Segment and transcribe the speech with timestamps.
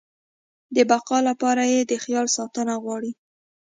[0.75, 3.11] د بقا لپاره يې د خیال ساتنه غواړي.